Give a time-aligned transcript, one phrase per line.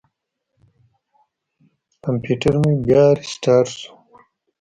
[2.03, 3.93] کمپیوټر مې بیا ریستارټ شو.